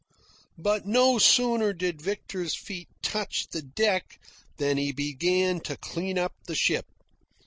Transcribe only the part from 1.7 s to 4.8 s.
did Victor's feet touch the deck than